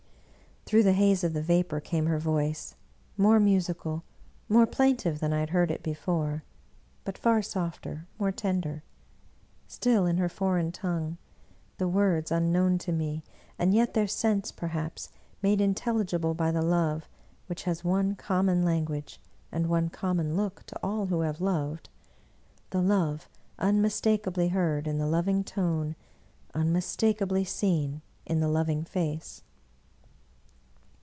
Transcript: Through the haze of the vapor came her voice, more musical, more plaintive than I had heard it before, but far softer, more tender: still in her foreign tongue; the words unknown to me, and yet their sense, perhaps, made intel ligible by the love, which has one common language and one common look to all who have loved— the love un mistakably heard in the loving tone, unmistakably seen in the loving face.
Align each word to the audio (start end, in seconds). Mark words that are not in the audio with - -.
Through 0.67 0.83
the 0.83 0.93
haze 0.93 1.25
of 1.25 1.33
the 1.33 1.41
vapor 1.41 1.81
came 1.81 2.05
her 2.05 2.17
voice, 2.17 2.75
more 3.17 3.41
musical, 3.41 4.05
more 4.47 4.65
plaintive 4.65 5.19
than 5.19 5.33
I 5.33 5.41
had 5.41 5.49
heard 5.49 5.69
it 5.69 5.83
before, 5.83 6.43
but 7.03 7.17
far 7.17 7.41
softer, 7.41 8.07
more 8.17 8.31
tender: 8.31 8.81
still 9.67 10.05
in 10.05 10.15
her 10.15 10.29
foreign 10.29 10.71
tongue; 10.71 11.17
the 11.77 11.89
words 11.89 12.31
unknown 12.31 12.77
to 12.77 12.93
me, 12.93 13.21
and 13.59 13.73
yet 13.73 13.93
their 13.95 14.07
sense, 14.07 14.49
perhaps, 14.49 15.09
made 15.41 15.59
intel 15.59 16.05
ligible 16.05 16.33
by 16.37 16.51
the 16.51 16.61
love, 16.61 17.09
which 17.47 17.63
has 17.63 17.83
one 17.83 18.15
common 18.15 18.63
language 18.63 19.19
and 19.51 19.67
one 19.67 19.89
common 19.89 20.37
look 20.37 20.65
to 20.67 20.79
all 20.81 21.07
who 21.07 21.19
have 21.19 21.41
loved— 21.41 21.89
the 22.69 22.81
love 22.81 23.27
un 23.59 23.81
mistakably 23.81 24.47
heard 24.51 24.87
in 24.87 24.99
the 24.99 25.07
loving 25.07 25.43
tone, 25.43 25.97
unmistakably 26.53 27.43
seen 27.43 28.01
in 28.25 28.39
the 28.39 28.47
loving 28.49 28.85
face. 28.85 29.43